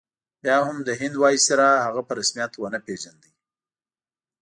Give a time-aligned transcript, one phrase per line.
[0.43, 3.29] بیا هم د هند ویسرا هغه په رسمیت ونه پېژانده.